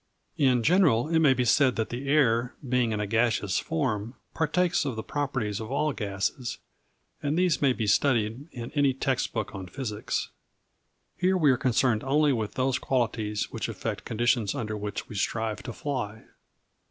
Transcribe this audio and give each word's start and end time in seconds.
In 0.39 0.63
general, 0.63 1.09
it 1.09 1.19
may 1.19 1.35
be 1.35 1.45
said 1.45 1.75
that 1.75 1.89
the 1.89 2.09
air, 2.09 2.55
being 2.67 2.91
in 2.91 2.99
a 2.99 3.05
gaseous 3.05 3.59
form, 3.59 4.15
partakes 4.33 4.83
of 4.83 4.95
the 4.95 5.03
properties 5.03 5.59
of 5.59 5.71
all 5.71 5.93
gases 5.93 6.57
and 7.21 7.37
these 7.37 7.61
may 7.61 7.71
be 7.71 7.85
studied 7.85 8.47
in 8.51 8.71
any 8.71 8.95
text 8.95 9.31
book 9.31 9.53
on 9.53 9.67
physics, 9.67 10.29
Here 11.17 11.37
we 11.37 11.51
are 11.51 11.55
concerned 11.55 12.03
only 12.03 12.33
with 12.33 12.55
those 12.55 12.79
qualities 12.79 13.51
which 13.51 13.69
affect 13.69 14.03
conditions 14.03 14.55
under 14.55 14.75
which 14.75 15.07
we 15.07 15.13
strive 15.15 15.61
to 15.61 15.71
fly. 15.71 16.23